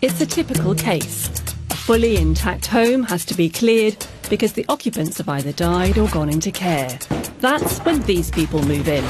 [0.00, 1.28] It's a typical case.
[1.70, 6.08] A fully intact home has to be cleared because the occupants have either died or
[6.10, 6.96] gone into care.
[7.40, 9.04] That's when these people move in.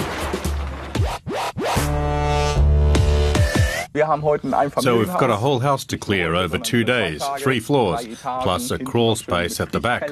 [4.80, 8.78] So we've got a whole house to clear over two days, three floors, plus a
[8.78, 10.10] crawl space at the back.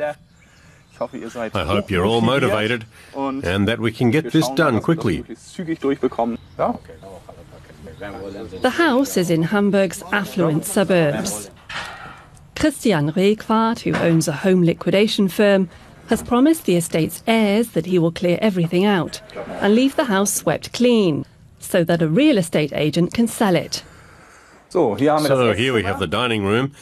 [0.98, 2.84] I hope you're all motivated
[3.14, 5.24] and that we can get this done quickly.
[7.98, 11.50] The house is in Hamburg's affluent suburbs.
[12.55, 15.69] Christian Requart, who owns a home liquidation firm,
[16.09, 19.20] has promised the estate's heirs that he will clear everything out
[19.60, 21.24] and leave the house swept clean
[21.59, 23.82] so that a real estate agent can sell it.
[24.69, 26.72] So here we have the dining room.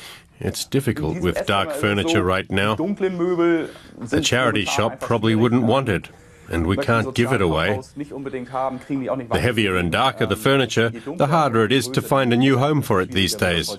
[0.40, 2.74] It's difficult with dark furniture right now.
[2.74, 6.08] The charity shop probably wouldn't want it,
[6.48, 7.80] and we can't give it away.
[7.96, 12.82] The heavier and darker the furniture, the harder it is to find a new home
[12.82, 13.76] for it these days.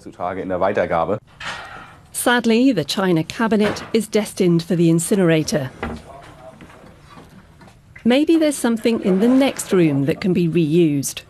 [2.12, 5.70] Sadly, the china cabinet is destined for the incinerator.
[8.04, 11.22] Maybe there's something in the next room that can be reused.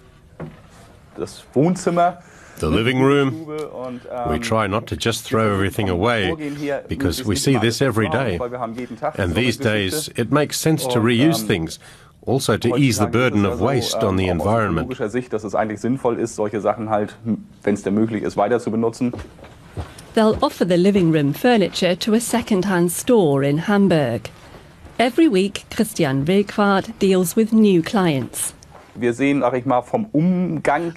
[2.58, 3.46] The living room,
[4.30, 6.34] we try not to just throw everything away
[6.88, 8.40] because we see this every day.
[9.18, 11.80] And these days, it makes sense to reuse things,
[12.26, 14.98] also to ease the burden of waste on the environment.
[20.14, 24.30] They'll offer the living room furniture to a second-hand store in Hamburg.
[24.98, 28.54] Every week, Christian Requart deals with new clients.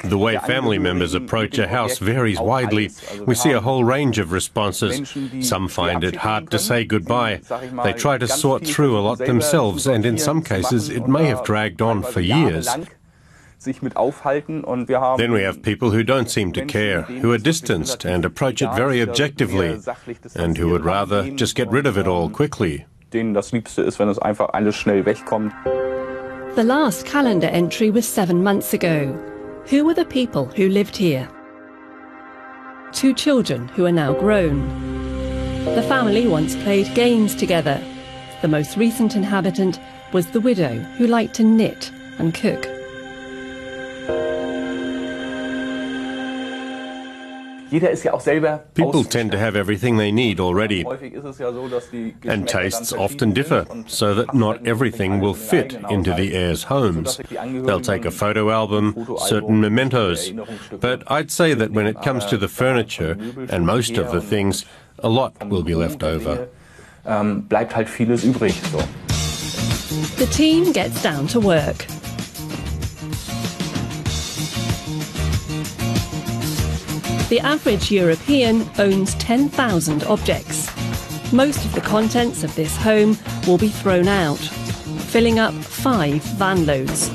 [0.04, 2.90] The way family members approach a house varies widely.
[3.26, 5.14] We see a whole range of responses.
[5.40, 7.40] Some find it hard to say goodbye.
[7.84, 11.44] They try to sort through a lot themselves, and in some cases, it may have
[11.44, 12.68] dragged on for years.
[13.64, 18.72] Then we have people who don't seem to care, who are distanced and approach it
[18.74, 19.80] very objectively,
[20.36, 22.86] and who would rather just get rid of it all quickly.
[26.58, 29.12] The last calendar entry was seven months ago.
[29.66, 31.28] Who were the people who lived here?
[32.90, 34.66] Two children who are now grown.
[35.76, 37.80] The family once played games together.
[38.42, 39.78] The most recent inhabitant
[40.12, 42.66] was the widow who liked to knit and cook.
[47.70, 50.84] People tend to have everything they need already.
[52.24, 57.20] And tastes often differ, so that not everything will fit into the heirs' homes.
[57.30, 60.30] They'll take a photo album, certain mementos.
[60.80, 63.16] But I'd say that when it comes to the furniture
[63.50, 64.64] and most of the things,
[65.00, 66.48] a lot will be left over.
[70.18, 71.86] The team gets down to work.
[77.28, 80.70] The average European owns 10,000 objects.
[81.30, 86.64] Most of the contents of this home will be thrown out, filling up five van
[86.64, 87.10] loads.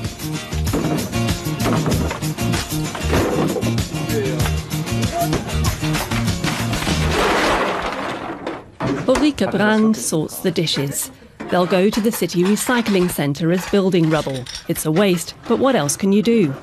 [9.06, 11.10] Ulrike Brand sorts the dishes.
[11.50, 14.44] They'll go to the city recycling centre as building rubble.
[14.68, 16.54] It's a waste, but what else can you do?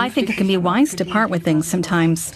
[0.00, 2.32] I think it can be wise to part with things sometimes.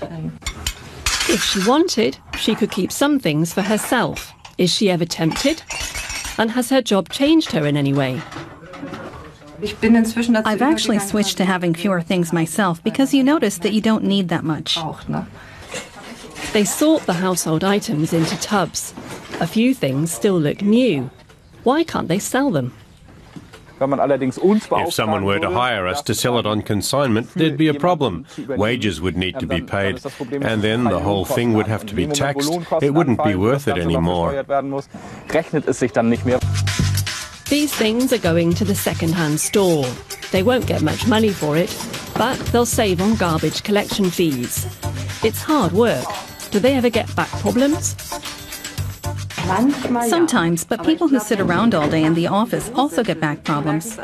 [1.29, 4.33] If she wanted, she could keep some things for herself.
[4.59, 5.63] Is she ever tempted?
[6.39, 8.21] And has her job changed her in any way?
[10.45, 14.29] I've actually switched to having fewer things myself because you notice that you don't need
[14.29, 14.79] that much.
[16.53, 18.95] They sort the household items into tubs.
[19.41, 21.11] A few things still look new.
[21.65, 22.73] Why can't they sell them?
[23.81, 28.27] If someone were to hire us to sell it on consignment, there'd be a problem.
[28.49, 30.01] Wages would need to be paid,
[30.43, 32.51] and then the whole thing would have to be taxed.
[32.83, 34.45] It wouldn't be worth it anymore.
[37.49, 39.87] These things are going to the second-hand store.
[40.33, 41.75] They won't get much money for it,
[42.15, 44.67] but they'll save on garbage collection fees.
[45.25, 46.05] It's hard work.
[46.51, 47.95] Do they ever get back problems?
[49.49, 53.97] Sometimes, but people who sit around all day in the office also get back problems.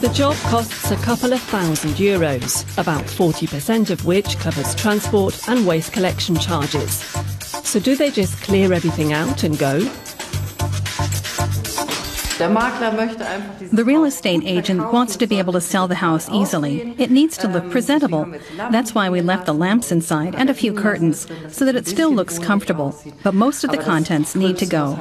[0.00, 5.64] The job costs a couple of thousand euros, about 40% of which covers transport and
[5.64, 6.98] waste collection charges.
[7.62, 9.78] So do they just clear everything out and go?
[12.38, 16.94] The real estate agent wants to be able to sell the house easily.
[16.98, 18.26] It needs to look presentable.
[18.56, 22.10] That's why we left the lamps inside and a few curtains so that it still
[22.10, 22.94] looks comfortable.
[23.22, 24.96] But most of the contents need to go.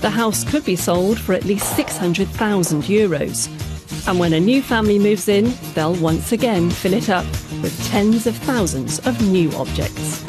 [0.00, 3.48] The house could be sold for at least 600,000 euros.
[4.08, 7.26] And when a new family moves in, they'll once again fill it up
[7.62, 10.24] with tens of thousands of new objects.